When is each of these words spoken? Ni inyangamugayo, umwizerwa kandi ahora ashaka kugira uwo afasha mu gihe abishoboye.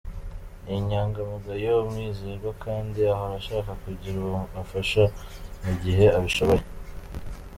Ni 0.63 0.71
inyangamugayo, 0.79 1.71
umwizerwa 1.83 2.51
kandi 2.63 2.99
ahora 3.13 3.33
ashaka 3.41 3.71
kugira 3.83 4.17
uwo 4.23 4.37
afasha 4.61 5.03
mu 5.63 5.73
gihe 5.83 6.05
abishoboye. 6.17 6.63